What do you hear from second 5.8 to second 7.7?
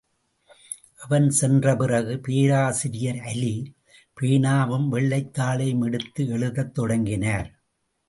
எடுத்து எழுதத் தொடங்கினார்.